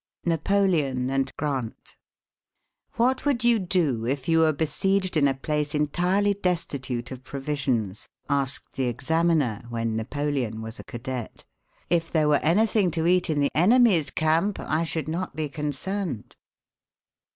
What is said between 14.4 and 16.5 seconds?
I should not be concerned."